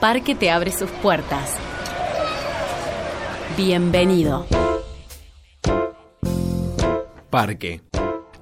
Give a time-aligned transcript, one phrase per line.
[0.00, 1.56] Parque te abre sus puertas.
[3.56, 4.46] Bienvenido.
[7.30, 7.82] Parque.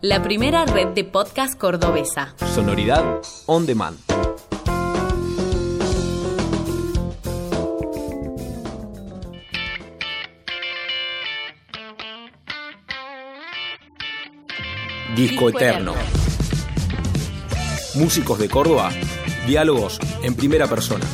[0.03, 2.35] La primera red de podcast cordobesa.
[2.55, 3.99] Sonoridad on demand.
[15.17, 15.95] Disco Eterno.
[17.95, 18.91] Músicos de Córdoba.
[19.47, 21.07] Diálogos en primera persona.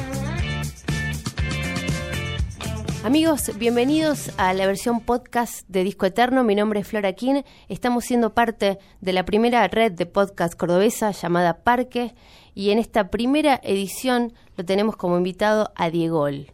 [3.04, 6.44] Amigos, bienvenidos a la versión podcast de Disco Eterno.
[6.44, 7.42] Mi nombre es Flora King.
[7.68, 12.14] Estamos siendo parte de la primera red de podcast cordobesa llamada Parque
[12.54, 16.52] y en esta primera edición lo tenemos como invitado a Diegol.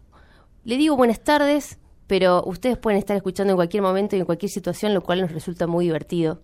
[0.65, 4.51] Le digo buenas tardes, pero ustedes pueden estar escuchando en cualquier momento y en cualquier
[4.51, 6.41] situación, lo cual nos resulta muy divertido.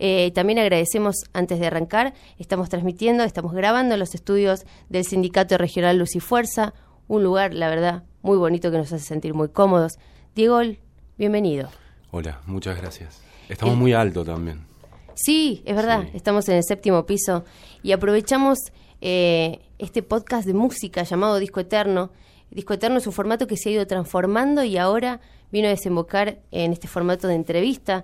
[0.00, 5.56] Eh, también agradecemos, antes de arrancar, estamos transmitiendo, estamos grabando en los estudios del Sindicato
[5.56, 6.74] Regional Luz y Fuerza,
[7.06, 9.92] un lugar, la verdad, muy bonito que nos hace sentir muy cómodos.
[10.34, 10.60] Diego,
[11.16, 11.68] bienvenido.
[12.10, 13.22] Hola, muchas gracias.
[13.48, 14.66] Estamos muy alto también.
[15.14, 16.10] Sí, es verdad, Sí.
[16.14, 17.44] estamos en el séptimo piso
[17.84, 18.58] y aprovechamos
[19.00, 22.10] eh, este podcast de música llamado Disco Eterno.
[22.50, 25.20] Disco Eterno es un formato que se ha ido transformando y ahora
[25.52, 28.02] vino a desembocar en este formato de entrevista.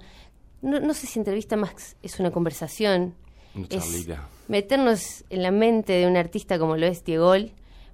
[0.61, 3.15] No, no sé si entrevista más es una conversación.
[3.57, 4.07] Una es
[4.47, 7.35] meternos en la mente de un artista como lo es Diego.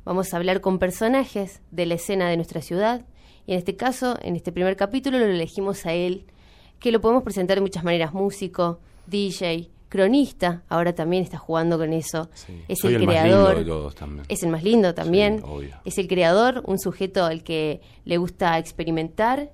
[0.09, 3.03] Vamos a hablar con personajes de la escena de nuestra ciudad
[3.47, 6.25] y en este caso, en este primer capítulo, lo elegimos a él,
[6.81, 11.93] que lo podemos presentar de muchas maneras, músico, DJ, cronista, ahora también está jugando con
[11.93, 12.31] eso.
[12.33, 12.59] Sí.
[12.69, 13.49] Es Soy el, el más creador.
[13.57, 14.25] lindo de todos también.
[14.31, 15.41] Es el más lindo también.
[15.41, 15.77] Sí, obvio.
[15.85, 19.51] Es el creador, un sujeto al que le gusta experimentar,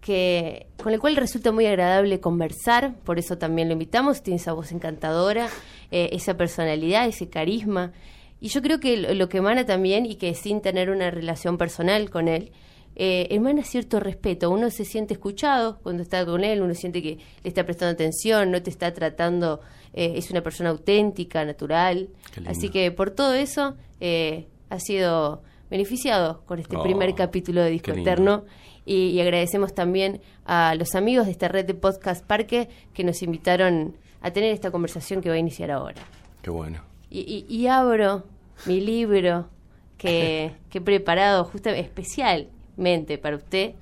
[0.00, 4.54] que con el cual resulta muy agradable conversar, por eso también lo invitamos, tiene esa
[4.54, 5.50] voz encantadora,
[5.90, 7.92] eh, esa personalidad, ese carisma.
[8.40, 12.10] Y yo creo que lo, que emana también, y que sin tener una relación personal
[12.10, 12.52] con él,
[12.94, 14.50] eh, emana cierto respeto.
[14.50, 18.50] Uno se siente escuchado cuando está con él, uno siente que le está prestando atención,
[18.50, 19.60] no te está tratando,
[19.92, 22.08] eh, es una persona auténtica, natural.
[22.46, 27.70] Así que por todo eso eh, ha sido beneficiado con este Oh, primer capítulo de
[27.70, 27.92] Disco.
[27.92, 28.44] Eterno.
[28.84, 33.22] Y, y agradecemos también a los amigos de esta red de podcast Parque que nos
[33.22, 36.02] invitaron a tener esta conversación que va a iniciar ahora.
[36.42, 36.82] Qué bueno.
[37.10, 38.24] Y, y- y abro
[38.66, 39.48] mi libro
[39.96, 43.74] que, que he preparado justo especialmente para usted,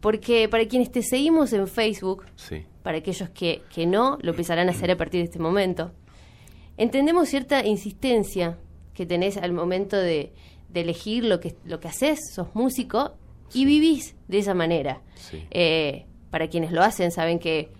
[0.00, 2.64] porque para quienes te seguimos en Facebook, Sí.
[2.82, 5.92] para aquellos que, que no, lo empezarán a hacer a partir de este momento.
[6.76, 8.56] Entendemos cierta insistencia
[8.94, 10.32] que tenés al momento de,
[10.70, 13.12] de elegir lo que, lo que haces, sos músico
[13.52, 15.00] y vivís de esa manera.
[15.14, 15.44] Sí.
[15.50, 17.70] Eh, para quienes lo hacen saben que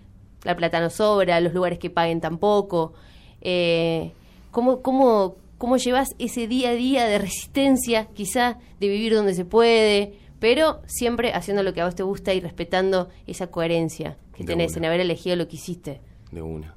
[0.43, 2.93] la plata no sobra, los lugares que paguen tampoco.
[3.41, 4.11] Eh,
[4.51, 9.45] ¿cómo, cómo, ¿Cómo llevas ese día a día de resistencia, quizá, de vivir donde se
[9.45, 14.43] puede, pero siempre haciendo lo que a vos te gusta y respetando esa coherencia que
[14.43, 14.79] De tenés una.
[14.79, 16.01] en haber elegido lo que hiciste?
[16.31, 16.75] De una.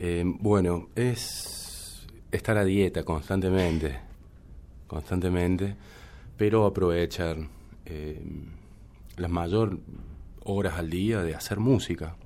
[0.00, 4.00] Eh, bueno, es estar a dieta constantemente,
[4.88, 5.76] constantemente,
[6.36, 7.36] pero aprovechar
[7.86, 8.20] eh,
[9.16, 9.78] las mayor
[10.42, 12.16] horas al día de hacer música.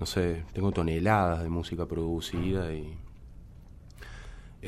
[0.00, 2.96] No sé, tengo toneladas de música producida y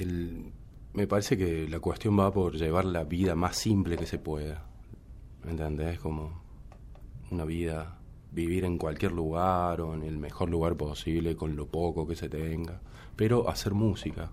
[0.00, 0.52] el,
[0.92, 4.64] me parece que la cuestión va por llevar la vida más simple que se pueda.
[5.44, 5.98] ¿Me entendés?
[5.98, 6.42] Como
[7.30, 7.98] una vida,
[8.32, 12.28] vivir en cualquier lugar o en el mejor lugar posible, con lo poco que se
[12.28, 12.80] tenga,
[13.16, 14.30] pero hacer música.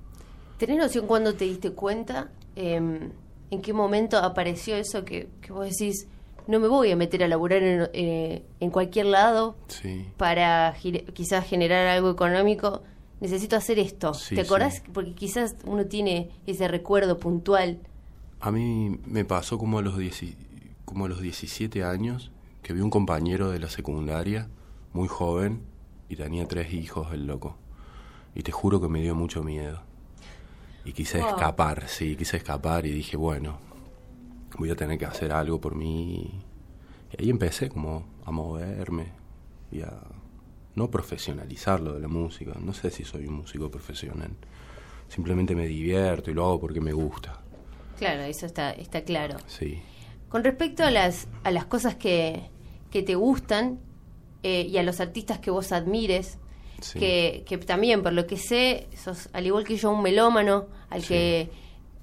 [0.58, 2.32] ¿Tenés noción cuando te diste cuenta?
[2.56, 3.12] em,
[3.52, 6.08] ¿En qué momento apareció eso que, que vos decís,
[6.48, 10.08] no me voy a meter a laburar en, eh, en cualquier lado Sí.
[10.18, 10.74] para
[11.14, 12.82] quizás generar algo económico?
[13.24, 14.14] Necesito hacer esto.
[14.14, 14.76] Sí, ¿Te acordás?
[14.76, 14.92] sí.
[14.94, 17.80] Porque quizás uno tiene ese recuerdo puntual.
[18.42, 19.96] A mí me pasó como a los,
[20.84, 24.50] como a los 17 años que vi un compañero de la secundaria,
[24.92, 25.62] muy joven,
[26.10, 27.56] y tenía tres hijos, el loco.
[28.36, 29.80] Y te juro que me dio mucho miedo.
[30.84, 31.30] Y quise Wow.
[31.30, 33.58] escapar, sí, quise escapar y dije, bueno,
[34.60, 36.42] voy a tener que hacer algo por mí.
[37.18, 39.14] Y ahí empecé como a moverme
[39.72, 39.94] y a
[40.76, 42.54] no profesionalizarlo de la música.
[42.60, 44.32] No sé si soy un músico profesional.
[45.08, 47.40] Simplemente me divierto y lo hago porque me gusta.
[48.00, 49.38] Claro, eso está, está claro.
[49.48, 49.80] Sí.
[50.30, 52.50] Con respecto a las, a las cosas que,
[52.90, 53.80] que te gustan
[54.42, 56.38] eh, y a los artistas que vos admires,
[56.82, 57.00] Sí.
[57.00, 61.02] que, que también, por lo que sé, sos al igual que yo un melómano, al
[61.02, 61.08] Sí.
[61.10, 61.50] que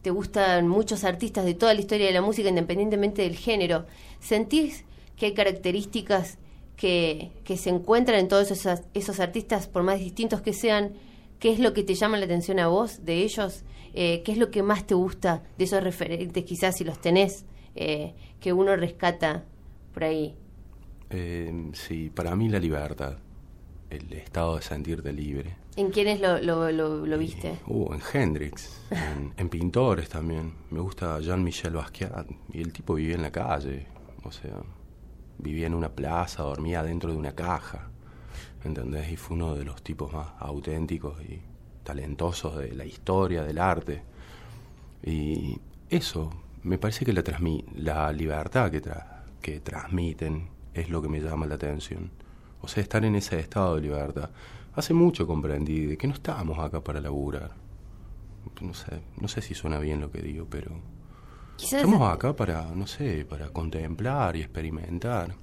[0.00, 3.84] te gustan muchos artistas de toda la historia de la música, independientemente del género.
[4.20, 4.84] ¿Sentís
[5.16, 6.38] que hay características
[6.80, 10.94] que, que se encuentran en todos esos, esos artistas, por más distintos que sean?
[11.38, 13.64] ¿Qué es lo que te llama la atención a vos de ellos?
[13.94, 17.44] eh, ¿qué es lo que más te gusta de esos referentes, quizás si los tenés,
[17.74, 19.44] eh, que uno rescata
[19.92, 20.34] por ahí?
[21.10, 23.16] Eh, sí, para mí la libertad,
[23.90, 25.56] el estado de sentirte libre.
[25.76, 27.58] ¿En quiénes lo, lo, lo, lo viste?
[27.66, 30.52] Uh, en Hendrix, en, en pintores también.
[30.70, 32.26] Me gusta Jean-Michel Basquiat.
[32.52, 33.86] Y el tipo vivía en la calle.
[34.24, 34.60] O sea,
[35.42, 37.90] vivía en una plaza, dormía dentro de una caja.
[38.64, 39.10] ¿Entendés?
[39.12, 41.40] Y fue uno de los tipos más auténticos y
[41.82, 44.02] talentosos de la historia, del arte.
[45.02, 45.58] Y
[45.88, 46.30] eso,
[46.62, 47.24] me parece que la,
[47.76, 48.82] la libertad que,
[49.40, 52.10] que transmiten es lo que me llama la atención.
[52.60, 54.30] O sea, estar en ese estado de libertad.
[54.74, 57.52] Hace mucho comprendí de que no estábamos acá para laburar.
[58.60, 60.70] No sé, no sé si suena bien lo que digo, pero
[61.60, 65.34] Quizás estamos acá para, no sé, para contemplar y experimentar.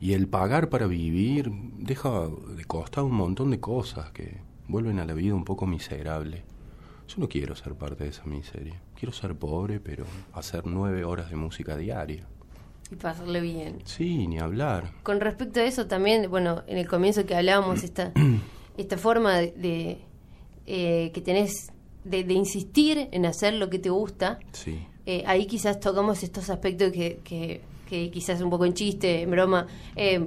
[0.00, 5.04] Y el pagar para vivir deja de costar un montón de cosas que vuelven a
[5.04, 6.44] la vida un poco miserable.
[7.08, 8.80] Yo no quiero ser parte de esa miseria.
[8.94, 12.26] Quiero ser pobre, pero hacer nueve horas de música diaria.
[12.90, 13.78] y pasarle bien.
[13.84, 14.92] Sí, ni hablar.
[15.02, 18.12] Con respecto a eso también, bueno, en el comienzo que hablábamos, esta,
[18.78, 19.98] esta forma de, de,
[20.66, 21.72] eh, que tenés
[22.04, 24.86] de, de insistir en hacer lo que te gusta, Sí.
[25.12, 29.30] Eh, ahí quizás tocamos estos aspectos que, que, que quizás un poco en chiste, en
[29.30, 29.66] broma,
[29.96, 30.20] eh,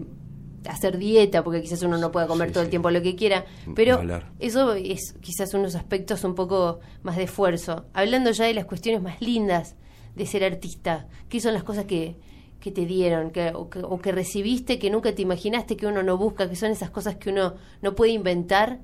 [0.67, 3.45] hacer dieta, porque quizás uno no pueda comer Sí, todo el tiempo lo que quiera,
[3.75, 4.31] pero hablar.
[4.39, 7.85] eso es quizás unos aspectos un poco más de esfuerzo.
[7.93, 9.75] Hablando ya de las cuestiones más lindas
[10.15, 12.15] de ser artista, ¿qué son las cosas que,
[12.61, 16.01] que te dieron que, o, que, o que recibiste que nunca te imaginaste que uno
[16.01, 18.79] no busca, que son esas cosas que uno no puede inventar?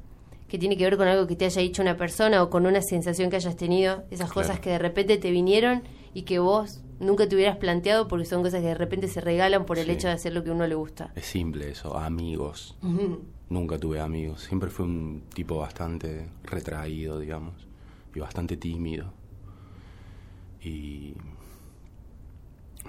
[0.49, 2.81] Que tiene que ver con algo que te haya dicho una persona o con una
[2.81, 7.29] sensación que hayas tenido, esas cosas que de repente te vinieron y que vos nunca
[7.29, 9.91] te hubieras planteado porque son cosas que de repente se regalan por el Sí.
[9.91, 11.13] hecho de hacer lo que a uno le gusta.
[11.15, 12.75] Es simple eso, amigos.
[13.47, 14.41] Nunca tuve amigos.
[14.41, 17.53] Siempre fui un tipo bastante retraído, digamos,
[18.13, 19.13] y bastante tímido.
[20.61, 21.13] Y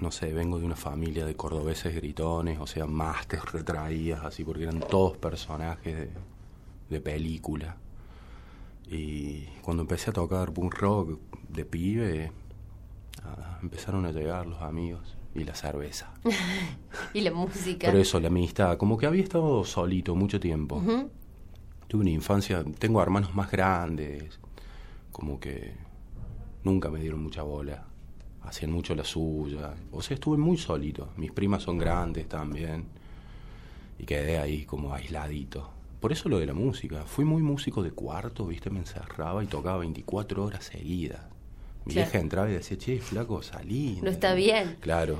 [0.01, 4.63] no sé, vengo de una familia de cordobeses gritones, o sea, másters retraídas, así, porque
[4.63, 6.09] eran todos personajes de,
[6.91, 7.77] de película.
[8.87, 12.31] Y cuando empecé a tocar punk rock de pibe,
[13.23, 16.13] ah, empezaron a llegar los amigos y la cerveza.
[17.13, 17.87] Y la música.
[17.87, 20.81] Pero eso, la amistad, como que había estado solito mucho tiempo.
[21.87, 24.39] Tuve una infancia, tengo hermanos más grandes,
[25.11, 25.73] como que
[26.63, 27.85] nunca me dieron mucha bola,
[28.43, 29.73] hacían mucho la suya.
[29.91, 31.09] O sea, estuve muy solito.
[31.17, 32.85] Mis primas son grandes también.
[33.99, 35.80] Y quedé ahí como aisladito.
[36.01, 37.03] Por eso lo de la música.
[37.05, 41.21] Fui muy músico de cuarto, viste, me encerraba y tocaba 24 horas seguidas.
[41.85, 42.09] Mi Claro.
[42.09, 43.99] vieja entraba y decía, che, flaco, salí.
[44.01, 44.77] No está bien.
[44.81, 45.19] Claro.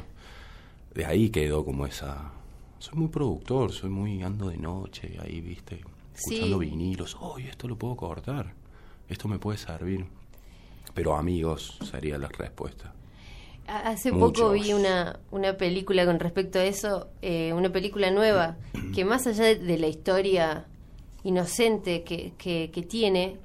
[0.94, 2.32] De ahí quedó como esa...
[2.80, 5.82] Soy muy productor, soy muy ando de noche, ahí, viste,
[6.16, 6.66] escuchando Sí.
[6.66, 7.16] vinilos.
[7.22, 8.54] Oye, esto lo puedo cortar.
[9.08, 10.06] Esto me puede servir.
[10.96, 12.94] Pero amigos sería la respuesta.
[13.68, 14.42] Ha- Hace Muchos.
[14.42, 18.58] poco vi una, una película con respecto a eso, eh, una película nueva,
[18.94, 20.66] que más allá de, de la historia
[21.24, 23.38] inocente que, que, que tiene,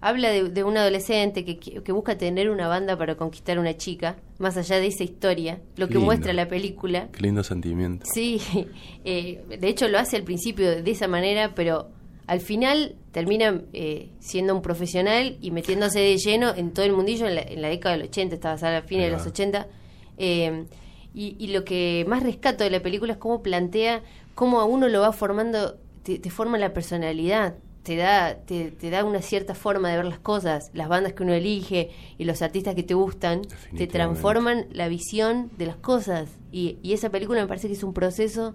[0.00, 3.76] habla de, de un adolescente que, que- busca tener una banda para conquistar a una
[3.76, 6.06] chica, más allá de esa historia, lo que Lindo.
[6.06, 7.08] muestra la película.
[7.12, 8.06] Qué lindo sentimiento.
[8.12, 8.40] Sí,
[9.04, 11.88] eh, de hecho lo hace al principio de esa manera, pero
[12.26, 17.26] al final termina eh, siendo un profesional y metiéndose de lleno en todo el mundillo
[17.28, 19.28] en la, en la década del 80, estaba a la fines de los va.
[19.30, 19.66] 80.
[20.18, 20.64] eh,
[21.14, 24.02] y, y lo que más rescato de la película es cómo plantea,
[24.34, 27.54] cómo a uno lo va formando, te, te forma la personalidad.
[27.82, 31.24] Te da, te, te da una cierta forma de ver las cosas, las bandas que
[31.24, 33.42] uno elige y los artistas que te gustan,
[33.76, 36.28] te transforman la visión de las cosas.
[36.52, 38.54] Y, y esa película me parece que es un proceso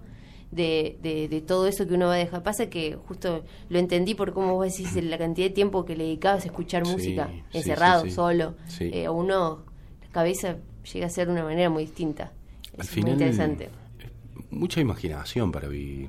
[0.50, 2.42] de, de, de todo eso que uno va a dejar.
[2.42, 6.04] Pasa que justo lo entendí por cómo vos decís la cantidad de tiempo que le
[6.04, 8.14] dedicabas a escuchar Sí, música, encerrado, sí, sí.
[8.16, 8.54] solo.
[8.80, 9.66] Eh, uno,
[10.00, 10.56] la cabeza
[10.90, 12.32] llega a ser de una manera muy distinta.
[12.78, 13.64] Al final, muy interesante.
[13.66, 14.08] eh,
[14.48, 16.08] mucha imaginación para vivir.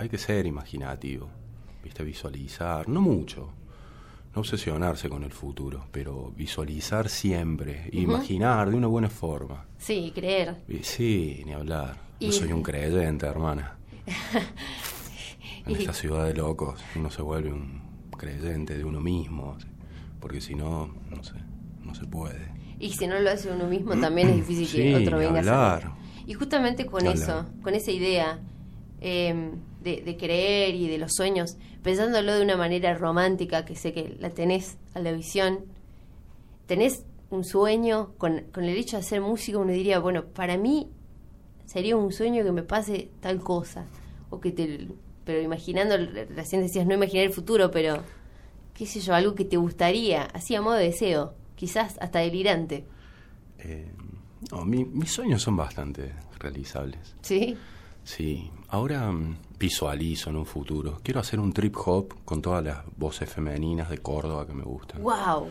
[0.00, 1.28] Hay que ser imaginativo,
[1.84, 3.50] viste, visualizar, no mucho,
[4.34, 9.66] no obsesionarse con el futuro, pero visualizar siempre, imaginar de una buena forma.
[9.76, 10.56] Sí, creer.
[10.68, 11.98] Y sí, ni hablar.
[12.18, 13.76] Yo soy un creyente, hermana.
[15.66, 17.82] En Y- esta ciudad de locos, uno se vuelve un
[18.16, 19.58] creyente de uno mismo,
[20.18, 21.34] porque si no, no sé,
[21.84, 22.48] no se puede.
[22.78, 25.76] Y si no lo hace uno mismo, también es difícil que otro venga a hablar.
[25.76, 25.96] hacerlo.
[26.26, 28.40] Y justamente con eso, con esa idea
[29.00, 29.50] eh,
[29.82, 34.16] de, de creer y de los sueños, pensándolo de una manera romántica, que sé que
[34.18, 35.60] la tenés a la visión,
[36.66, 40.88] tenés un sueño con, con el hecho de hacer música, uno diría, bueno, para mí
[41.66, 43.84] sería un sueño que me pase tal cosa,
[44.30, 44.88] o que te,
[45.24, 45.96] pero imaginando,
[46.34, 48.02] recién decías no imaginar el futuro, pero
[48.74, 52.84] qué sé yo, algo que te gustaría, así a modo de deseo, quizás hasta delirante.
[53.58, 53.86] Eh,
[54.50, 57.14] no, mi- mis sueños son bastante realizables.
[57.22, 57.56] ¿Sí?
[58.02, 61.00] Sí, ahora mm, visualizo en un futuro.
[61.02, 65.02] Quiero hacer un trip hop con todas las voces femeninas de Córdoba que me gustan.
[65.02, 65.48] ¡Wow!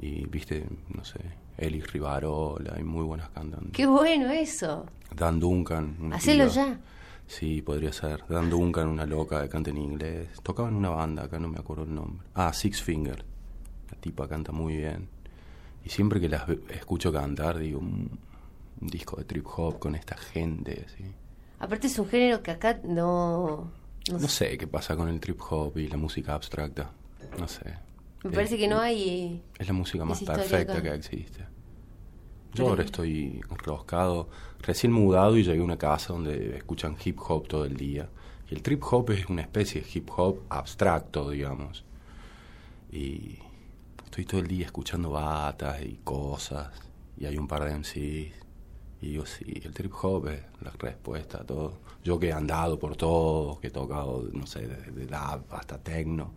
[0.00, 1.20] Y viste, no sé,
[1.56, 3.72] Eli Rivarola, hay muy buenas cantantes.
[3.72, 4.86] ¡Qué bueno eso!
[5.14, 6.12] Dan Duncan.
[6.12, 6.78] Hacelo ya.
[7.26, 8.24] Sí, podría ser.
[8.28, 10.28] Dan Duncan, una loca que canta en inglés.
[10.42, 12.26] Tocaba en una banda, acá no me acuerdo el nombre.
[12.34, 13.24] Ah, Six Finger.
[13.90, 15.08] La tipa canta muy bien.
[15.84, 18.18] Y siempre que las escucho cantar, digo, un,
[18.80, 21.04] un disco de trip hop con esta gente, así.
[21.58, 23.72] Aparte es un género que acá no...
[24.10, 24.50] no No sé.
[24.50, 26.90] sé qué pasa con el trip hop y la música abstracta.
[27.38, 27.74] No sé.
[28.24, 29.42] Me parece que no hay...
[29.58, 30.82] Es la música más perfecta acá.
[30.82, 31.46] que existe.
[32.54, 34.28] Yo ahora estoy enroscado,
[34.60, 38.08] recién mudado y llegué a una casa donde escuchan hip hop todo el día.
[38.50, 41.84] Y el trip hop es una especie de hip hop abstracto, digamos.
[42.90, 43.38] Y
[44.04, 46.72] estoy todo el día escuchando batas y cosas.
[47.16, 48.47] Y hay un par de MCs.
[49.00, 51.78] Y digo, sí, el trip hop es la respuesta a todo.
[52.02, 56.32] Yo que he andado por todo, que he tocado, no sé, desde dub hasta techno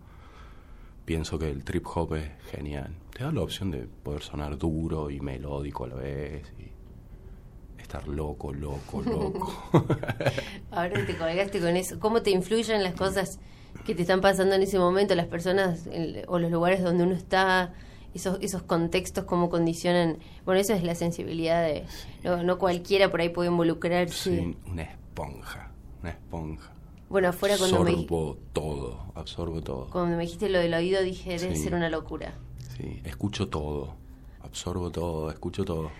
[1.06, 2.96] pienso que el trip hop es genial.
[3.14, 8.08] Te da la opción de poder sonar duro y melódico a la vez y estar
[8.08, 9.54] loco, loco, loco.
[10.72, 12.00] Ahora te colgaste con eso.
[12.00, 13.40] ¿Cómo te influyen las cosas
[13.86, 15.90] que te están pasando en ese momento, las personas
[16.28, 17.74] o los lugares donde uno está,
[18.14, 20.18] esos, esos contextos, cómo condicionan?
[20.46, 21.86] Bueno, eso es la sensibilidad de...
[22.24, 24.36] No, no cualquiera por ahí puede involucrarse.
[24.38, 26.72] Soy una esponja, una esponja.
[27.10, 29.88] Bueno, afuera cuando me, Absorbo todo, absorbo todo.
[29.92, 31.64] cuando me dijiste lo del oído dije, debe Sí.
[31.64, 32.34] ser una locura.
[32.78, 33.96] Sí, escucho todo,
[34.42, 35.92] absorbo todo, escucho todo.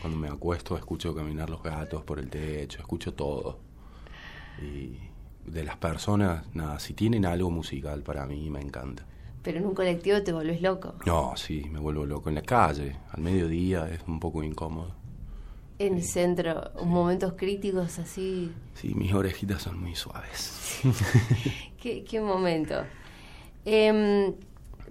[0.00, 3.58] Cuando me acuesto escucho caminar los gatos por el techo, escucho todo.
[4.62, 4.98] Y
[5.48, 9.04] de las personas, nada, si tienen algo musical para mí me encanta.
[9.42, 10.94] Pero en un colectivo te volvés loco.
[11.04, 12.28] No, sí, me vuelvo loco.
[12.28, 14.94] En la calle, al mediodía, es un poco incómodo.
[15.78, 18.52] En el centro, momentos críticos así.
[18.74, 20.80] Sí, mis orejitas son muy suaves.
[21.80, 22.84] ¿Qué, qué momento?
[23.64, 24.34] Em,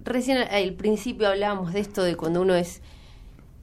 [0.04, 2.82] recién al principio hablábamos de esto de cuando uno es,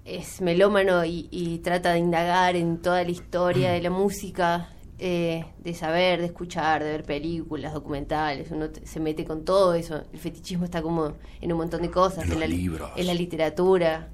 [0.05, 5.45] es melómano y, y trata de indagar en toda la historia de la música, eh,
[5.59, 10.03] de saber, de escuchar, de ver películas, documentales, uno se mete con todo eso.
[10.13, 12.91] El fetichismo está como en un montón de cosas, En la, li- libros.
[12.95, 14.09] en la literatura.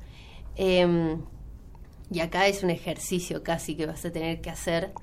[0.56, 1.22] Em,
[2.12, 4.94] y acá es un ejercicio casi que vas a tener que hacer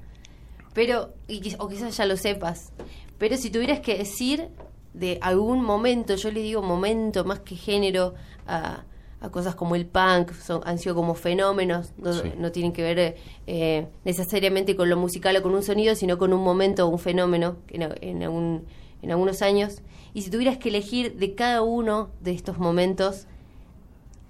[0.72, 2.72] pero y o quizás ya lo sepas
[3.18, 4.48] pero si tuvieras que decir
[4.94, 8.14] de algún momento yo le digo momento más que género
[8.46, 8.84] a,
[9.23, 12.33] a cosas como el punk son, han sido como fenómenos no, Sí.
[12.38, 16.33] no tienen que ver eh, necesariamente con lo musical o con un sonido sino con
[16.33, 18.64] un momento o un fenómeno en, en, algún-
[19.00, 19.81] en algunos años
[20.12, 23.26] y si tuvieras que elegir de cada uno de estos momentos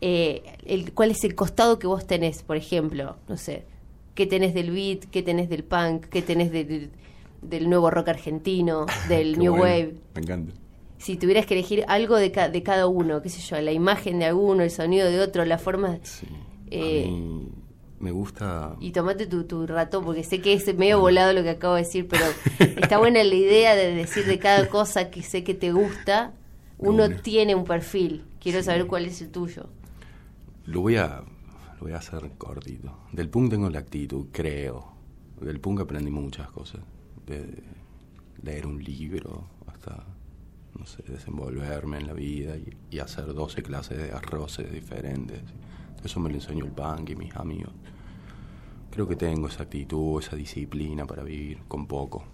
[0.01, 3.65] eh, el, cuál es el costado que vos tenés, por ejemplo, no sé,
[4.15, 6.91] qué tenés del beat, qué tenés del punk, qué tenés del,
[7.41, 9.95] del nuevo rock argentino, del new bueno, wave.
[10.15, 10.53] Me encanta.
[11.03, 14.19] Si tuvieras que elegir algo de, ca- de cada uno, qué sé yo, la imagen
[14.21, 15.99] de alguno, el sonido de otro, la forma...
[16.03, 16.27] Sí.
[16.71, 17.49] Eh, a mí
[17.99, 18.77] me gusta.
[18.81, 21.83] Y tomate tu, tu rato, porque sé que es medio volado lo que acabo de
[21.83, 22.25] decir, pero
[22.81, 26.33] está buena la idea de decir de cada cosa que sé que te gusta,
[26.79, 28.25] uno tiene un perfil.
[28.41, 28.65] Quiero Sí.
[28.67, 29.67] saber cuál es el tuyo.
[30.67, 31.23] Lo voy a
[31.79, 32.97] lo voy a hacer cortito.
[33.13, 34.93] Del punk tengo la actitud, creo.
[35.41, 36.81] Del punk aprendí muchas cosas.
[37.27, 37.45] De
[38.43, 39.45] leer un libro
[40.83, 45.41] no sé, desenvolverme en la vida y, y hacer 12 clases de arroces diferentes.
[46.03, 47.73] Eso me lo enseñó el punk y mis amigos.
[48.91, 52.25] Creo que tengo esa actitud, esa disciplina para vivir con poco.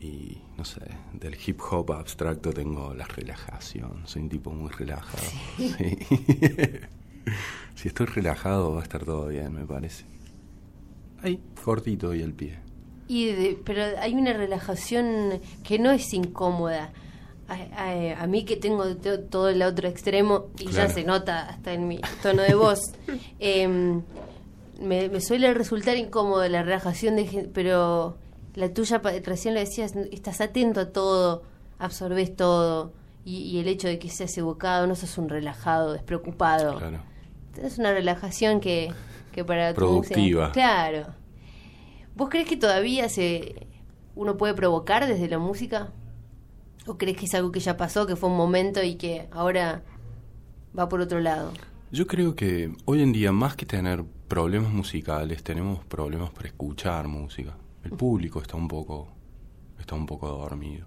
[0.00, 4.02] Y no sé, del hip hop abstracto tengo la relajación.
[4.06, 5.22] Soy un tipo muy relajado.
[5.56, 5.68] Sí.
[7.76, 10.06] si estoy relajado va a estar todo bien, me parece.
[11.22, 12.63] Ahí, cortito y el pie.
[13.08, 16.92] Y de- pero hay una relajación que no es incómoda.
[17.48, 21.46] A, a- a mí que tengo to- todo el otro extremo y ya se nota
[21.48, 22.78] hasta en mi tono de voz,
[23.38, 24.02] em,
[24.80, 28.16] me, me suele resultar incómodo la relajación, de, pero
[28.54, 31.42] la tuya, recién lo decías, estás atento a todo,
[31.78, 32.92] absorbes todo
[33.26, 36.78] y, y el hecho de que seas educado, no sos un relajado, despreocupado.
[36.78, 37.00] Claro.
[37.62, 38.90] Es una relajación que,
[39.32, 40.46] que para tu Productiva.
[40.48, 41.14] música- Claro.
[42.16, 43.66] ¿Vos crees que todavía se
[44.14, 45.92] uno puede provocar desde la música?
[46.86, 49.82] ¿O crees que es algo que ya pasó, que fue un momento y que ahora
[50.78, 51.52] va por otro lado?
[51.90, 57.08] Yo creo que hoy en día, más que tener problemas musicales, tenemos problemas para escuchar
[57.08, 57.56] música.
[57.82, 59.08] El público está un poco,
[59.78, 60.86] está un poco dormido.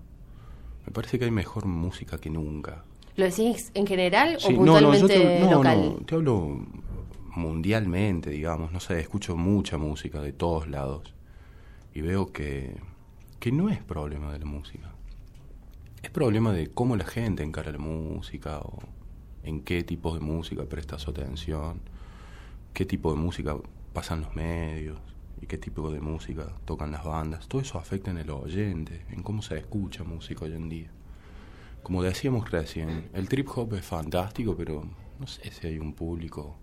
[0.85, 2.85] Me parece que hay mejor música que nunca.
[3.17, 5.95] ¿Lo decís en general Sí, o no, no, yo puntualmente te, no, local?
[5.99, 6.59] no, te hablo
[7.35, 11.16] mundialmente, digamos, no sé, escucho mucha música de todos lados
[11.97, 12.75] y veo que,
[13.39, 14.91] que no es problema de la música.
[16.03, 18.77] Es problema de cómo la gente encara la música o
[19.41, 21.81] en qué tipos de música presta su atención,
[22.75, 23.57] qué tipo de música
[23.93, 24.99] pasan los medios
[25.41, 27.47] y qué tipo de música tocan las bandas.
[27.47, 30.91] Todo eso afecta en el oyente, en cómo se escucha música hoy en día.
[31.81, 34.87] Como decíamos recién, el trip hop es fantástico, pero
[35.19, 36.57] no sé si hay un público.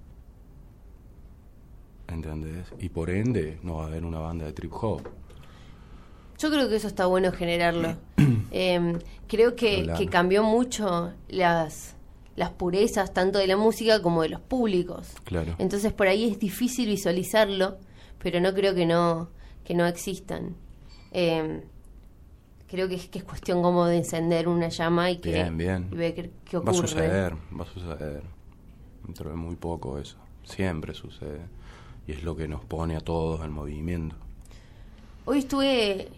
[2.06, 2.72] ¿Entendés?
[2.78, 5.23] Y por ende no va a haber una banda de trip hop.
[6.38, 7.96] Yo creo que eso está bueno generarlo.
[8.50, 8.98] Eh,
[9.28, 11.94] creo que, que cambió mucho las,
[12.36, 15.08] las purezas tanto de la música como de los públicos.
[15.24, 15.54] Claro.
[15.58, 17.78] Entonces por ahí es difícil visualizarlo,
[18.18, 19.30] pero no creo que no,
[19.64, 20.56] que no existan.
[21.12, 21.62] Eh,
[22.68, 25.88] creo que es, que es cuestión como de encender una llama y que Bien, bien.
[25.92, 26.88] y ver qué, qué Va a ocurre.
[26.88, 28.22] suceder, va a suceder.
[29.04, 30.16] Dentro de muy poco eso.
[30.42, 31.42] Siempre sucede.
[32.06, 34.16] Y es lo que nos pone a todos en movimiento.
[35.26, 36.08] Hoy estuve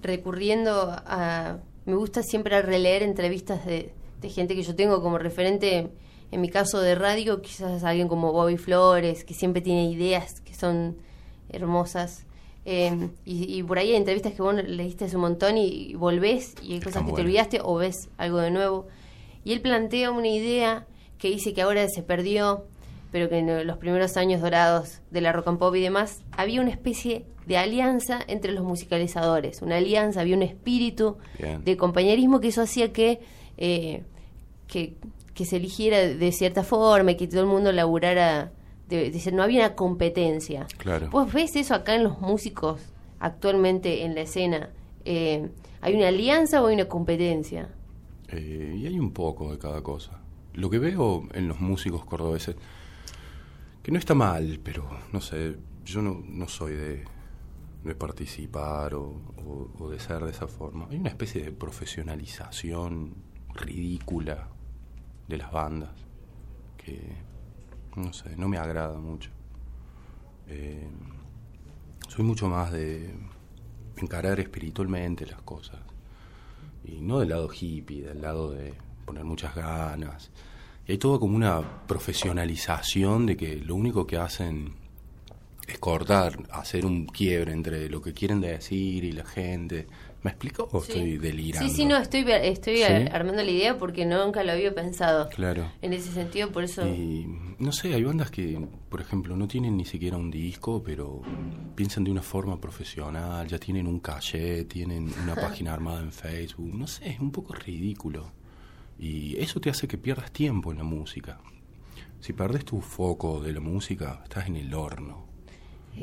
[0.00, 1.58] recurriendo a...
[1.86, 5.90] Me gusta siempre releer entrevistas de, de gente que yo tengo como referente,
[6.30, 10.54] en mi caso de radio, quizás alguien como Bobby Flores, que siempre tiene ideas que
[10.54, 10.96] son
[11.48, 12.26] hermosas.
[12.66, 15.94] Eh, y, y por ahí hay entrevistas que vos leíste hace un montón y, y
[15.94, 18.86] volvés y hay cosas que te olvidaste o ves algo de nuevo.
[19.44, 20.86] Y él plantea una idea
[21.18, 22.66] que dice que ahora se perdió,
[23.10, 26.60] pero que en los primeros años dorados de la rock and pop y demás, había
[26.60, 31.64] una especie de alianza entre los musicalizadores, una alianza, había un espíritu Bien.
[31.64, 33.20] de compañerismo que eso hacía que,
[33.56, 34.04] eh,
[34.68, 34.94] que,
[35.34, 38.52] que se eligiera de cierta forma y que todo el mundo laburara,
[38.88, 40.66] de, de no había una competencia.
[40.78, 41.10] Claro.
[41.10, 42.80] ¿Vos ves eso acá en los músicos
[43.18, 44.70] actualmente en la escena?
[45.04, 45.48] Eh,
[45.80, 47.68] ¿Hay una alianza o hay una competencia?
[48.28, 50.20] Eh, y hay un poco de cada cosa.
[50.54, 52.56] Lo que veo en los músicos cordobeses,
[53.82, 57.04] que no está mal, pero no sé, yo no, no soy de,
[57.84, 59.04] de participar o,
[59.38, 60.86] o- o de ser de esa forma.
[60.90, 63.14] Hay una especie de profesionalización
[63.54, 64.48] ridícula
[65.28, 65.90] de las bandas
[66.76, 67.00] que,
[67.96, 69.30] no sé, no me agrada mucho.
[70.48, 70.88] Eh,
[72.08, 73.14] soy mucho más de
[73.96, 75.78] encarar espiritualmente las cosas
[76.84, 80.30] y no del lado hippie, del lado de poner muchas ganas.
[80.86, 84.74] Y hay todo como una profesionalización de que lo único que hacen
[85.68, 89.86] es cortar, hacer un quiebre entre lo que quieren decir y la gente.
[90.22, 90.92] ¿Me explico o Sí.
[90.92, 91.66] estoy delirando?
[91.68, 92.82] Sí, sí, no, estoy, estoy ¿Sí?
[93.10, 95.30] armando la idea porque nunca lo había pensado.
[95.30, 95.70] Claro.
[95.80, 96.86] En ese sentido, por eso...
[96.86, 97.26] Y
[97.58, 101.22] no sé, hay bandas que, por ejemplo, no tienen ni siquiera un disco, pero
[101.74, 106.74] piensan de una forma profesional, ya tienen un caché, tienen una página armada en Facebook.
[106.74, 108.30] No sé, es un poco ridículo.
[109.00, 111.40] Y eso te hace que pierdas tiempo en la música.
[112.20, 115.24] Si perdes tu foco de la música, estás en el horno.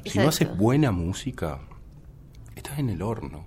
[0.04, 1.60] Si no haces buena música,
[2.56, 3.46] estás en el horno.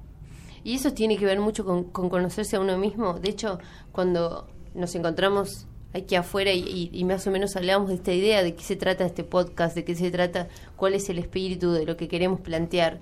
[0.62, 3.14] Y eso tiene que ver mucho con, con conocerse a uno mismo.
[3.18, 3.58] De hecho,
[3.90, 8.44] cuando nos encontramos aquí afuera y, y- y más o menos hablamos de esta idea,
[8.44, 11.84] de qué se trata este podcast, de qué se trata, cuál es el espíritu de
[11.86, 13.00] lo que queremos plantear.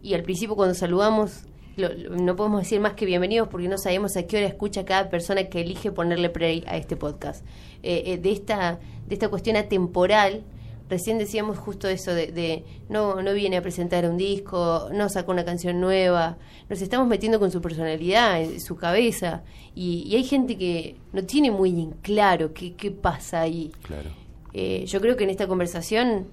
[0.00, 1.44] Y al principio cuando saludamos,
[1.76, 4.84] lo- lo- no podemos decir más que bienvenidos porque no sabemos a qué hora escucha
[4.84, 7.44] cada persona que elige ponerle play a este podcast.
[7.82, 10.42] Eh, eh, de, esta, de esta cuestión atemporal,
[10.88, 15.32] recién decíamos justo eso de, de no, no viene a presentar un disco, no sacó
[15.32, 16.36] una canción nueva,
[16.68, 19.42] nos estamos metiendo con su personalidad, en su cabeza,
[19.74, 23.72] y, y hay gente que no tiene muy en claro qué, qué pasa ahí.
[23.82, 24.10] Claro.
[24.52, 26.26] Eh, yo creo que en esta conversación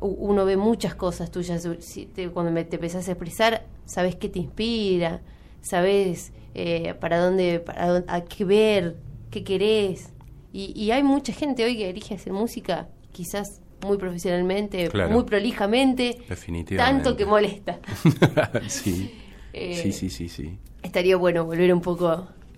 [0.00, 1.68] uno ve muchas cosas tuyas.
[1.80, 5.20] Si te- cuando me- te empezás a expresar, sabes qué te inspira,
[5.62, 8.96] sabes eh, para dónde, para dónde- a qué ver,
[9.30, 10.10] qué querés.
[10.52, 15.10] Y, y hay mucha gente hoy que elige hacer música, quizás muy profesionalmente, Claro.
[15.10, 17.02] muy prolijamente, Definitivamente.
[17.04, 17.78] tanto que molesta.
[18.68, 19.12] sí.
[19.58, 20.58] Eh, sí, sí, sí, sí.
[20.82, 22.08] Estaría bueno volver un poco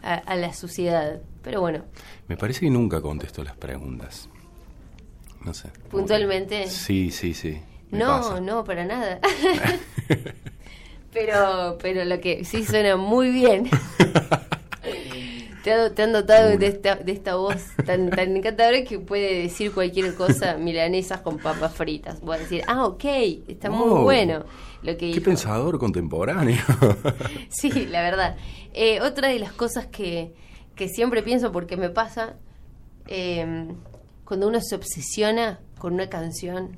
[0.02, 1.20] a, a la suciedad.
[1.42, 1.84] Pero bueno,
[2.26, 4.28] Me parece que nunca contesto las preguntas.
[5.44, 5.68] No sé.
[5.90, 6.66] puntualmente.
[6.68, 7.58] Sí, sí, sí.
[7.90, 8.40] me No, pasa.
[8.40, 9.20] no, para nada.
[11.12, 13.68] pero, pero lo que sí suena muy bien.
[15.64, 19.42] te, ha- te han dotado de esta, de esta voz tan, tan encantadora que puede
[19.42, 22.20] decir cualquier cosa, milanesas con papas fritas.
[22.20, 23.04] Voy a decir, ah, ok,
[23.48, 24.44] está muy bueno
[24.82, 25.24] lo que Qué dijo.
[25.24, 26.62] pensador contemporáneo.
[27.48, 28.36] Sí, la verdad.
[28.74, 30.34] Eh, otra de las cosas que,
[30.76, 32.34] que siempre pienso porque me pasa,
[33.06, 33.66] eh,
[34.28, 36.72] cuando uno se obsesiona con una canción,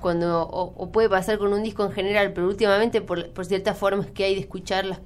[0.00, 3.78] cuando o, o puede pasar con un disco en general, pero últimamente por, por ciertas
[3.78, 4.98] formas que hay de escucharlas,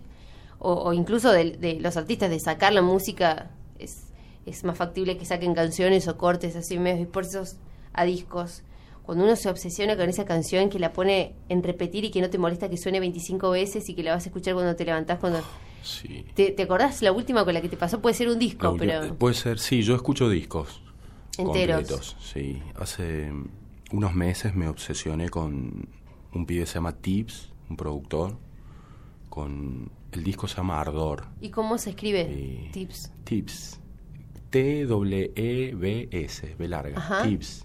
[0.59, 4.07] o, o incluso de, de los artistas de sacar la música, es,
[4.47, 7.57] es más factible que saquen canciones o cortes así medio dispersos
[7.93, 8.63] a discos.
[9.03, 12.31] Cuando uno se obsesiona con esa canción que la pone en repetir y que no
[12.31, 15.19] te molesta que suene 25 veces y que la vas a escuchar cuando te levantás,
[15.19, 15.43] cuando...
[15.83, 16.25] Sí.
[16.35, 18.01] ¿Te, te acordás la última con la que te pasó?
[18.01, 19.15] Puede ser un disco, pero...
[19.17, 20.81] Puede ser, sí, yo escucho discos.
[21.39, 21.79] Enteros.
[21.79, 22.63] Completos, sí.
[22.77, 23.33] Hace
[23.91, 25.89] unos meses me obsesioné con
[26.33, 28.39] un pibe que se llama Tips, un productor,
[29.29, 29.91] con...
[30.13, 31.25] El disco se llama Ardor.
[31.41, 32.69] ¿Y cómo se escribe?
[32.71, 33.13] Tips.
[33.25, 33.81] Tips.
[34.51, 36.99] T-W-E-B-S, B larga.
[36.99, 37.23] Ajá.
[37.23, 37.65] Tips.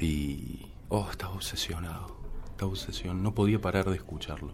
[0.00, 0.66] Y.
[0.88, 2.16] Oh, estaba obsesionado.
[2.50, 3.22] Estaba obsesionado.
[3.22, 4.52] No podía parar de escucharlo.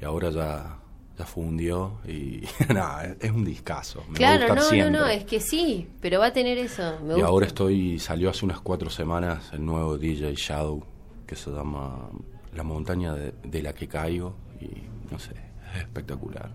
[0.00, 0.78] Y ahora ya.
[1.18, 2.42] Ya fundió y.
[2.72, 4.04] nada, es un discazo.
[4.08, 4.90] Me va a Claro, no, siempre.
[4.92, 6.98] no, no, es que sí, pero va a tener eso.
[7.02, 7.26] Me Y gusta.
[7.26, 7.98] ahora estoy.
[7.98, 10.84] Salió hace unas cuatro semanas el nuevo DJ Shadow
[11.26, 12.08] que se llama
[12.54, 14.36] La montaña de, de la que caigo.
[14.60, 14.66] Y
[15.10, 15.32] no sé,
[15.74, 16.50] es espectacular.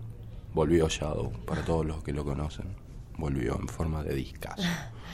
[0.54, 2.74] Volvió Shadow, para todos los que lo conocen.
[3.18, 4.62] Volvió en forma de discazo.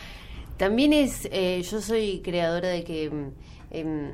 [0.58, 3.06] También es, eh, yo soy creadora de que
[3.70, 4.12] em,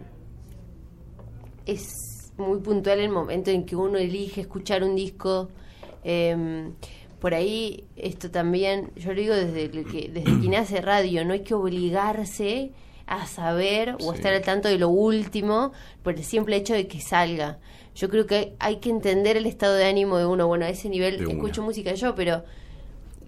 [1.67, 5.49] es muy puntual el momento en que uno elige escuchar un disco.
[6.05, 6.73] em,
[7.21, 11.41] por ahí esto también, yo lo digo desde, que, desde quien hace radio, no hay
[11.41, 12.71] que obligarse
[13.07, 14.19] a saber o a Sí.
[14.19, 15.73] estar al tanto de lo último
[16.03, 17.59] por el simple hecho de que salga.
[17.95, 20.47] Yo creo que hay que entender el estado de ánimo de uno.
[20.47, 22.45] Bueno, a ese nivel escucho música yo, pero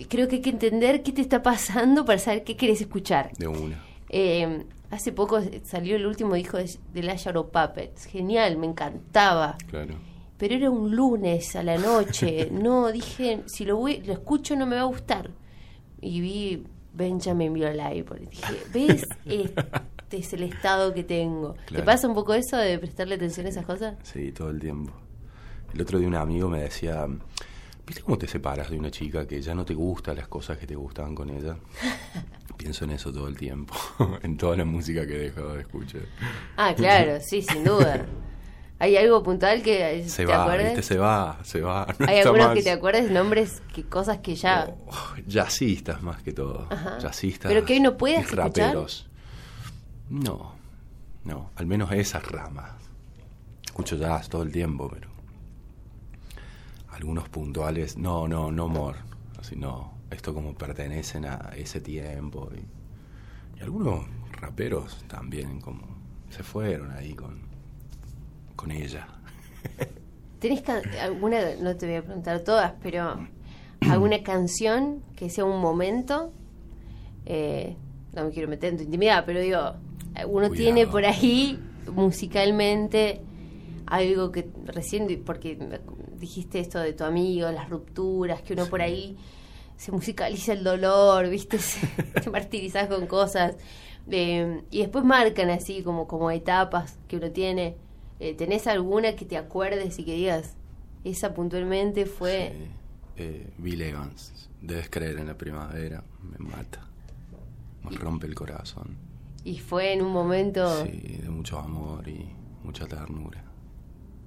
[0.09, 3.33] creo que hay que entender qué te está pasando para saber qué querés escuchar.
[3.38, 3.83] De una.
[4.11, 8.05] Eh, hace poco salió el último disco de, de Shadow Puppets.
[8.07, 9.57] Genial, me encantaba.
[9.68, 9.94] Claro.
[10.38, 12.48] Pero era un lunes a la noche.
[12.53, 15.31] No, dije, si lo, voy- lo escucho no me va a gustar.
[16.01, 18.07] Y vi Benjamin Live.
[18.31, 19.09] Dije, ¿ves?
[20.09, 21.55] Este es el estado que tengo.
[21.70, 23.96] ¿Te pasa un poco eso de prestarle atención a esas cosas?
[24.05, 24.90] Sí, todo el tiempo.
[25.74, 27.07] El otro día un amigo me decía,
[27.87, 30.66] ¿viste cómo te separas de una chica que ya no te gusta las cosas que
[30.66, 31.59] te gustaban con ella?
[32.59, 33.75] Pienso en eso todo el tiempo,
[34.23, 36.03] en toda la música que he dejado de escuchar.
[36.57, 38.05] Ah, claro, sí, sin duda.
[38.81, 40.77] ¿Hay algo puntual que Se te va, acuerdes?
[40.77, 40.83] ¿viste?
[40.83, 41.87] Se va, se va.
[41.99, 42.55] no ¿Hay algunos más.
[42.57, 44.73] que te acuerdes, nombres, que cosas que ya...
[44.87, 46.66] Oh, jazzistas más que todo.
[46.71, 46.99] Ajá.
[46.99, 47.51] Jazzistas.
[47.51, 48.47] Pero que hoy no puedas y escuchar.
[48.47, 49.09] raperos.
[50.11, 50.55] No,
[51.25, 52.73] no, al menos esas ramas.
[53.64, 55.09] Escucho jazz todo el tiempo, pero
[56.90, 58.99] algunos puntuales, no, no, no more.
[59.38, 62.51] Así no, esto como pertenecen a ese tiempo.
[62.55, 64.07] Y, y algunos
[64.40, 65.83] raperos también como
[66.31, 67.40] se fueron ahí con,
[68.57, 69.09] con ella.
[70.38, 73.29] ¿Tenés ca- alguna, no te voy a preguntar todas, pero
[73.87, 76.33] alguna canción que sea un momento?
[77.27, 77.77] Eh,
[78.14, 79.59] no me quiero meter en tu intimidad, pero digo,
[80.29, 80.55] uno Cuidado.
[80.57, 81.59] tiene por ahí
[81.92, 83.21] musicalmente
[83.87, 85.59] algo que recién, porque
[86.18, 89.16] dijiste esto de tu amigo, las rupturas, que uno por ahí
[89.78, 91.58] se musicaliza el dolor, ¿viste?
[91.58, 93.56] Se, te martirizas con cosas.
[94.10, 97.76] Eh, y después marcan así como, como etapas que uno tiene.
[98.20, 100.56] Eh, ¿Tenés alguna que te acuerdes y que digas,
[101.04, 102.52] esa puntualmente fue...
[102.52, 102.70] Sí.
[103.20, 106.86] Eh, Bill Evans, debes creer en la primavera, me mata.
[107.84, 108.96] Me rompe el corazón.
[109.44, 110.84] Y fue en un momento...
[110.84, 112.28] Sí, de mucho amor y
[112.64, 113.47] mucha ternura.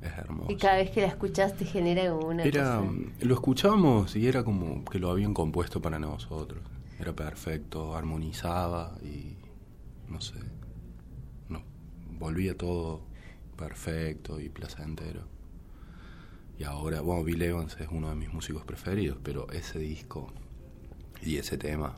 [0.01, 0.51] Es hermoso.
[0.51, 2.91] Y cada vez que la escuchás te genera una Era, cosa.
[3.21, 6.59] lo escuchamos y era como que lo habían compuesto para nosotros.
[6.99, 9.35] Era perfecto, armonizaba y
[10.11, 10.35] no sé,
[11.49, 11.61] no,
[12.19, 13.01] volvía todo
[13.55, 15.21] perfecto y placentero.
[16.57, 20.31] Y ahora, bueno, Bill Evans es uno de mis músicos preferidos, pero ese disco
[21.23, 21.95] y ese tema,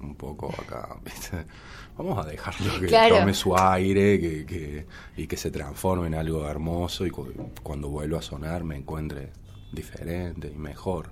[0.00, 1.46] un poco acá, ¿viste?
[1.96, 3.18] Vamos a dejarlo que Claro.
[3.18, 7.32] tome su aire que, que- y que se transforme en algo hermoso y cu-
[7.62, 9.32] cuando vuelva a sonar me encuentre
[9.72, 11.10] diferente y mejor.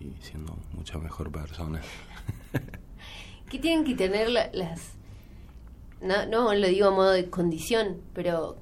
[0.00, 1.80] Y siendo mucha mejor persona.
[3.50, 4.92] ¿Qué tienen que tener la- las...
[6.00, 8.56] No, no lo digo a modo de condición, pero...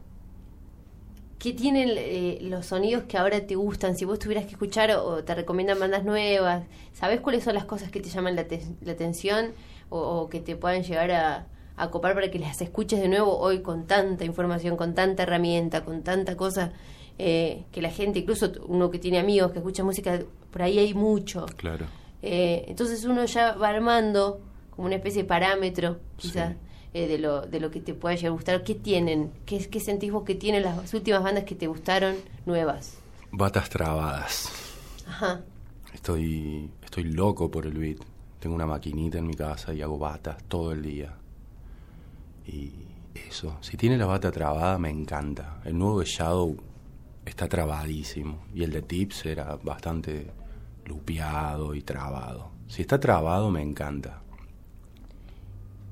[1.39, 3.97] ¿Qué tienen eh, los sonidos que ahora te gustan?
[3.97, 7.65] Si vos tuvieras que escuchar o, o te recomiendan bandas nuevas, ¿sabés cuáles son las
[7.65, 9.53] cosas que te llaman la, te- la atención
[9.89, 11.47] o, o que te puedan llegar a,
[11.77, 15.85] a copar para que las escuches de nuevo hoy con tanta información, con tanta herramienta,
[15.85, 16.73] con tanta cosa
[17.19, 20.21] eh, que la gente, incluso uno que tiene amigos que escucha música,
[20.51, 21.47] por ahí hay mucho.
[21.57, 21.87] Claro.
[22.21, 26.59] Eh, entonces uno ya va armando como una especie de parámetro, quizás, Sí.
[26.95, 28.65] Eh, de, lo, de lo que te pueda llegar a gustar.
[28.65, 29.33] ¿Qué tienen?
[29.47, 32.99] ¿Qué, qué sentís vos que tienen las últimas bandas que te gustaron nuevas?
[33.31, 34.51] Batas trabadas.
[35.07, 35.41] Ajá.
[35.93, 37.99] Estoy, estoy loco por el beat.
[38.41, 41.15] Tengo una maquinita en mi casa y hago batas todo el día.
[42.47, 42.73] Y
[43.15, 45.61] eso, si tiene la bata trabada me encanta.
[45.65, 46.57] El nuevo de Shadow
[47.27, 48.45] está trabadísimo.
[48.55, 50.31] Y el de Tips era bastante
[50.87, 52.51] lupeado y trabado.
[52.69, 54.23] Si está trabado, me encanta.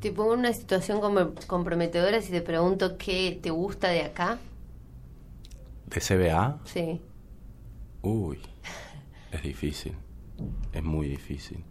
[0.00, 1.00] Te pongo en una situación
[1.46, 4.38] comprometedora si te pregunto qué te gusta de acá.
[5.86, 6.58] ¿De CBA?
[6.64, 7.00] Sí.
[8.02, 8.38] Uy,
[9.32, 9.94] es difícil.
[10.72, 11.64] Es muy difícil.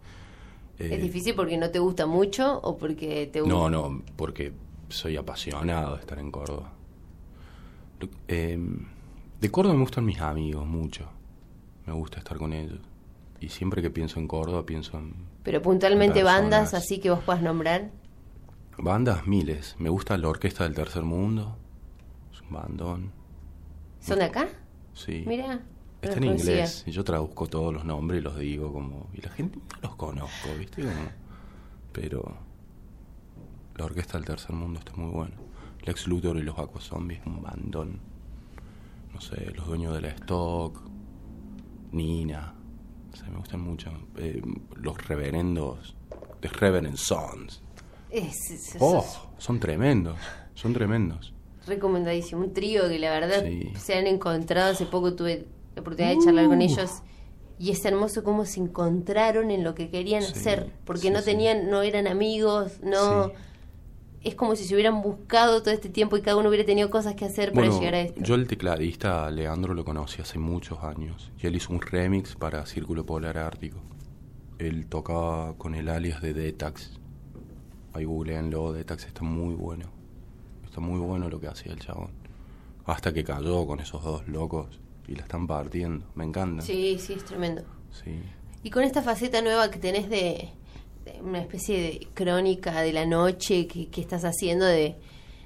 [0.78, 3.54] ¿Es Eh, difícil porque no te gusta mucho o porque te gusta?
[3.54, 4.52] No, no, porque
[4.88, 6.72] soy apasionado de estar en Córdoba.
[8.28, 8.58] Eh,
[9.40, 11.08] de Córdoba me gustan mis amigos mucho.
[11.86, 12.80] Me gusta estar con ellos.
[13.40, 16.40] Y siempre que pienso en Córdoba pienso en Pero puntualmente Personas.
[16.42, 17.90] bandas así que vos puedas nombrar.
[18.78, 19.76] Bandas miles.
[19.78, 21.56] Me gusta la Orquesta del Tercer Mundo.
[22.32, 23.12] Es un bandón.
[24.00, 24.48] ¿Son de acá?
[24.94, 25.24] Sí.
[25.26, 25.60] Mira.
[26.02, 26.84] Está en inglés.
[26.86, 29.08] Y yo traduzco todos los nombres y los digo como...
[29.14, 30.82] Y la gente no los conozco, ¿viste?
[30.82, 31.10] Como-
[31.92, 32.36] pero...
[33.76, 35.34] La Orquesta del Tercer Mundo está muy buena.
[35.84, 38.00] Lex Luthor y los Aquazombies, un bandón.
[39.12, 40.80] No sé, los dueños de la Stock.
[41.92, 42.54] Nina.
[43.12, 43.90] O sea, me gustan mucho.
[44.16, 44.42] Eh,
[44.76, 45.96] los reverendos.
[46.40, 47.62] The Reverend Sons.
[48.10, 50.16] Es, Oh, es son tremendos.
[50.54, 51.32] Son tremendos.
[51.66, 52.42] recomendadísimo.
[52.42, 53.72] Un trío que la verdad Sí.
[53.76, 54.72] se han encontrado.
[54.72, 56.50] Hace poco tuve la oportunidad de charlar Uh.
[56.50, 56.90] con ellos.
[57.58, 60.70] Y es hermoso cómo se encontraron en lo que querían Sí, hacer.
[60.84, 63.32] Porque sí, no tenían, no eran amigos, no...
[64.22, 67.14] Es como si se hubieran buscado todo este tiempo y cada uno hubiera tenido cosas
[67.14, 68.20] que hacer para Bueno, llegar a esto.
[68.22, 72.66] yo el tecladista Leandro lo conocí hace muchos años y él hizo un remix para
[72.66, 73.78] Círculo Polar Ártico.
[74.58, 76.98] Él tocaba con el alias de Detax.
[77.96, 79.86] Ahí googleenlo, Detax está muy bueno.
[80.64, 82.10] Está muy bueno lo que hacía el chabón.
[82.84, 84.78] Hasta que cayó con esos dos locos
[85.08, 86.06] y la están partiendo.
[86.14, 86.62] Me encanta.
[86.62, 87.62] Sí, sí, es tremendo.
[87.90, 88.20] Sí.
[88.62, 90.50] Y con esta faceta nueva que tenés de,
[91.04, 94.96] de una especie de crónica de la noche que, que estás haciendo de,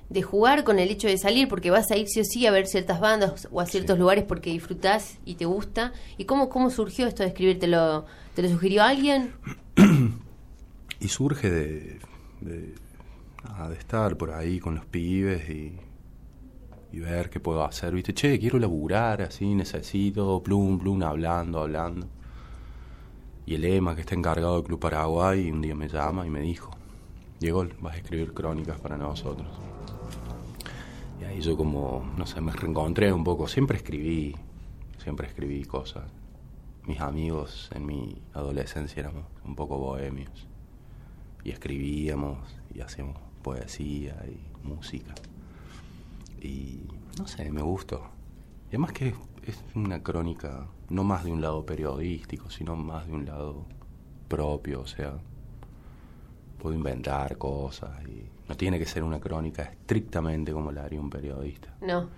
[0.08, 2.50] de jugar con el hecho de salir, porque vas a ir sí o sí a
[2.50, 4.00] ver ciertas bandas o a ciertos Sí.
[4.00, 5.92] lugares porque disfrutás y te gusta.
[6.18, 7.58] ¿Y cómo, cómo surgió esto de escribir?
[7.60, 9.32] ¿Te lo, ¿Te lo sugirió alguien?
[11.02, 11.98] Y surge de,
[12.40, 12.74] de,
[13.78, 15.78] estar por ahí con los pibes y,
[16.92, 17.94] y ver qué puedo hacer.
[17.94, 22.06] Viste, che, quiero laburar así, necesito, plum, plum, hablando, hablando.
[23.46, 26.40] Y el EMA, que está encargado del Club Paraguay, un día me llama y me
[26.40, 26.70] dijo,
[27.40, 29.48] Diego, vas a escribir crónicas para nosotros.
[31.20, 33.48] Y ahí yo como, no sé, me reencontré un poco.
[33.48, 34.34] Siempre escribí,
[34.98, 36.04] siempre escribí cosas.
[36.86, 40.49] Mis amigos en mi adolescencia éramos un poco bohemios.
[41.44, 42.38] Y escribíamos
[42.74, 45.14] y hacíamos poesía y música.
[46.40, 46.80] Y
[47.18, 48.10] no sé, me gustó.
[48.66, 49.14] Y además que
[49.46, 53.64] es una crónica no más de un lado periodístico, sino más de un lado
[54.28, 55.14] propio, o sea,
[56.60, 61.10] puedo inventar cosas y no tiene que ser una crónica estrictamente como la haría un
[61.10, 61.74] periodista.
[61.80, 62.08] No.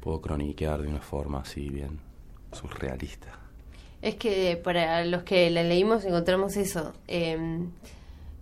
[0.00, 1.98] Puedo croniquear de una forma así bien
[2.52, 3.38] surrealista.
[4.02, 7.66] Es que para los que la leímos encontramos eso, eh,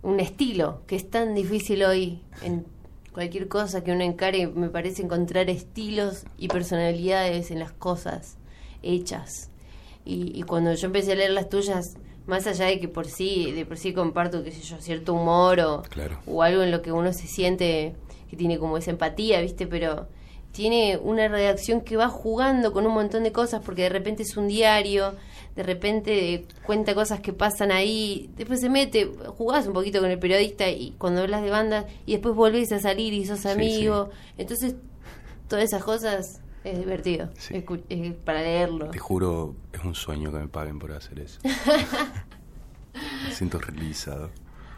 [0.03, 2.65] un estilo que es tan difícil hoy en
[3.13, 8.37] cualquier cosa que uno encare, me parece encontrar estilos y personalidades en las cosas
[8.81, 9.49] hechas.
[10.05, 13.51] Y, y cuando yo empecé a leer las tuyas, más allá de que por sí,
[13.51, 16.19] de por sí comparto, qué sé yo, cierto humor o, Claro.
[16.27, 17.95] o algo en lo que uno se siente
[18.29, 19.67] que tiene como esa empatía, ¿viste?
[19.67, 20.07] Pero
[20.51, 24.35] tiene una redacción que va jugando con un montón de cosas porque de repente es
[24.37, 25.13] un diario,
[25.55, 29.05] de repente cuenta cosas que pasan ahí, después se mete,
[29.37, 32.79] jugás un poquito con el periodista y cuando hablas de bandas y después volvés a
[32.79, 34.75] salir y sos Sí, amigo, entonces
[35.47, 37.63] todas esas cosas es divertido Sí.
[38.25, 38.89] para leerlo.
[38.89, 41.39] Te juro, es un sueño que me paguen por hacer eso.
[43.27, 44.29] me siento realizado.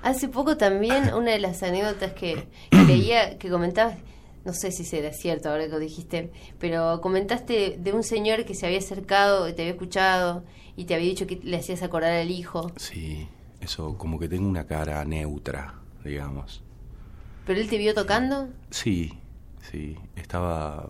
[0.02, 3.98] Hace poco también una de las anécdotas que, que leía, que comentabas,
[4.46, 8.54] no sé si será cierto ahora que lo dijiste, pero comentaste de un señor que
[8.56, 10.44] se había acercado, te había escuchado
[10.78, 13.28] y te había dicho que le hacías acordar al hijo, Sí,
[13.60, 16.62] eso, como que tengo una cara neutra, digamos.
[17.46, 18.48] pero él te vio tocando.
[18.70, 19.14] Sí,
[19.72, 20.90] sí, estaba,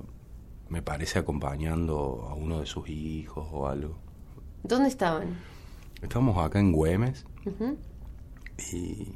[0.69, 3.95] me parece, acompañando a uno de sus hijos o algo.
[4.63, 5.37] ¿Dónde estaban?
[6.01, 7.25] Estábamos acá en Güemes
[8.73, 9.07] y,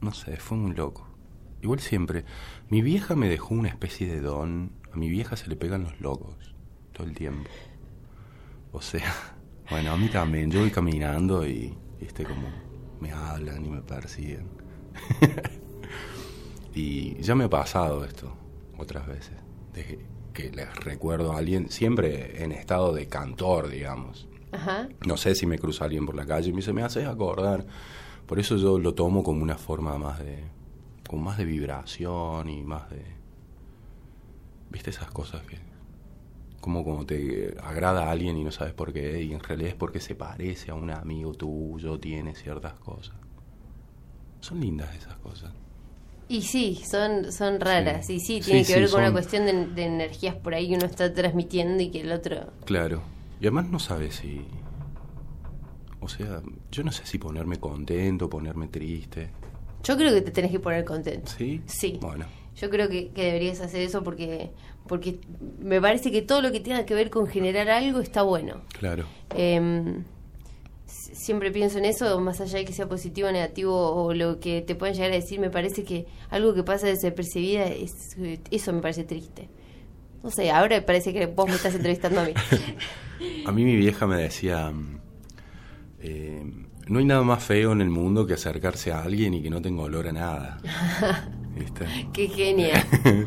[0.00, 1.06] no sé, fue muy loco.
[1.64, 2.26] Igual siempre,
[2.68, 5.98] mi vieja me dejó una especie de don, a mi vieja se le pegan los
[5.98, 6.54] locos
[6.92, 7.48] todo el tiempo.
[8.70, 9.10] O sea,
[9.70, 12.48] bueno, a mí también, yo voy caminando y, viste, como
[13.00, 14.46] me hablan y me persiguen.
[16.74, 18.36] y ya me ha pasado esto
[18.76, 19.38] otras veces,
[19.72, 24.28] de que les recuerdo a alguien, siempre en estado de cantor, digamos.
[24.52, 24.90] Ajá.
[25.06, 27.64] No sé si me cruza alguien por la calle y me dice, me haces acordar.
[28.26, 30.44] Por eso yo lo tomo como una forma más de,
[31.14, 33.04] como más de vibración y más de,
[34.70, 35.58] viste esas cosas que,
[36.60, 39.76] como como te agrada a alguien y no sabes por qué, y en realidad es
[39.76, 43.14] porque se parece a un amigo tuyo, tiene ciertas cosas.
[44.40, 45.52] Son lindas esas cosas.
[46.26, 48.06] Y sí, son, son raras.
[48.06, 48.14] Sí.
[48.14, 50.54] Y sí, Sí, tiene que sí, ver con una son- cuestión de, de energías por
[50.54, 52.52] ahí que uno está transmitiendo y que el otro...
[52.64, 53.02] Claro.
[53.40, 54.44] Y además no sabes si...
[56.00, 59.30] O sea, yo no sé si ponerme contento, ponerme triste.
[59.84, 61.30] Yo creo que te tenés que poner contento.
[61.36, 61.60] ¿Sí?
[61.66, 61.98] Sí.
[62.00, 64.50] Bueno, Yo creo que, que deberías hacer eso porque,
[64.88, 65.18] porque
[65.60, 68.62] me parece que todo lo que tenga que ver con generar algo está bueno.
[68.78, 69.04] claro.
[69.36, 69.60] Eh,
[70.86, 74.38] s- siempre pienso en eso, más allá de que sea positivo o negativo o lo
[74.40, 78.16] que te puedan llegar a decir, me parece que algo que pasa desapercibida, es,
[78.50, 79.48] eso me parece triste.
[80.22, 82.32] No sé, ahora parece que vos me estás entrevistando a mí.
[83.46, 84.72] A mí mi vieja me decía,
[86.00, 86.42] eh,
[86.88, 89.62] no hay nada más feo en el mundo que acercarse a alguien y que no
[89.62, 90.58] tenga olor a nada.
[91.56, 91.86] ¿Viste?
[92.12, 92.84] Qué genia.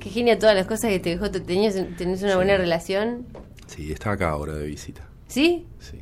[0.00, 1.30] Qué genia todas las cosas que te dejó.
[1.30, 3.26] ¿Tenías, ¿Tenés una buena relación?
[3.66, 5.02] Sí, está acá ahora de visita.
[5.28, 5.66] ¿Sí?
[5.78, 6.00] Sí.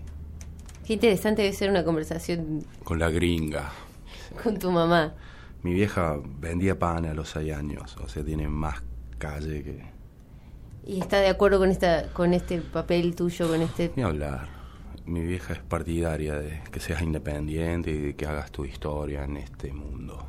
[0.87, 3.71] Qué interesante debe ser una conversación Con la gringa.
[4.43, 5.15] con tu mamá.
[5.63, 8.83] Mi vieja vendía pan a los seis años, o sea, tiene más
[9.19, 9.85] calle que...
[10.87, 13.93] ¿Y está de acuerdo con esta con este papel tuyo, con este...
[13.97, 14.60] Ni hablar.
[15.11, 19.39] Mi vieja es partidaria de que seas independiente y de que hagas tu historia en
[19.39, 20.25] este mundo.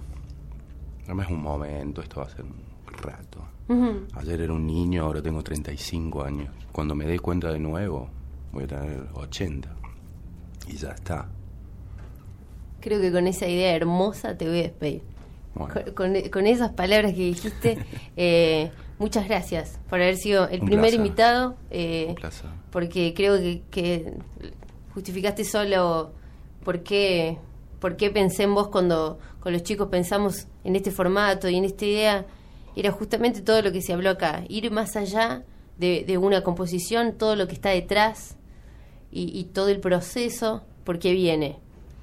[1.08, 2.56] No es un momento, esto va a ser un
[3.04, 3.46] rato.
[4.16, 6.50] Ayer era un niño, ahora tengo 35 años.
[6.72, 8.10] Cuando me dé cuenta de nuevo,
[8.52, 9.70] voy a tener 80.
[10.68, 11.28] Y ya está.
[12.82, 15.04] Creo que con esa idea hermosa te voy a despedir.
[15.54, 17.78] Bueno, Con, con- con esas palabras que dijiste,
[18.18, 22.50] eh, muchas gracias por haber sido el Un primer invitado, eh, un placer.
[22.72, 24.14] porque creo que, que
[24.94, 26.12] justificaste solo
[26.64, 27.38] por qué,
[27.80, 31.66] por qué pensé en vos cuando con los chicos pensamos en este formato y en
[31.66, 32.26] esta idea.
[32.76, 35.44] Era justamente todo lo que se habló acá, ir más allá
[35.78, 38.38] de, de una composición, todo lo que está detrás
[39.12, 41.58] y, y todo el proceso, por qué viene,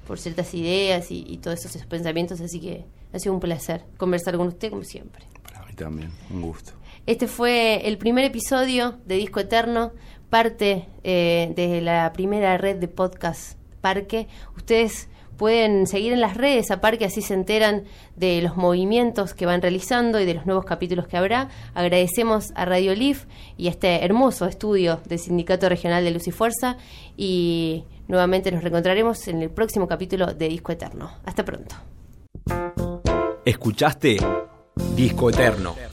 [0.05, 2.39] por ciertas ideas y, y todos esos pensamientos.
[2.41, 5.25] Así que ha sido un placer conversar con usted como siempre.
[5.41, 6.73] Para mí también, un gusto.
[7.07, 9.93] Este fue el primer episodio de Disco Eterno,
[10.29, 14.27] parte eh, de la primera red de podcast Parque.
[14.55, 17.85] Ustedes pueden seguir en las redes a Parque, así se enteran
[18.17, 21.49] de los movimientos que van realizando y de los nuevos capítulos que habrá.
[21.73, 23.25] Agradecemos a Radio Leaf
[23.57, 26.75] y este hermoso estudio del Sindicato Regional de Luz y Fuerza
[27.15, 31.09] y nuevamente nos reencontraremos en el próximo capítulo de Disco Eterno.
[31.23, 31.75] Hasta pronto.
[33.45, 34.17] Escuchaste
[34.95, 35.88] Disco Eterno.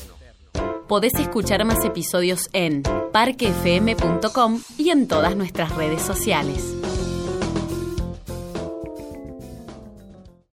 [0.87, 6.77] Podés escuchar más episodios en parquefm.com y en todas nuestras redes sociales.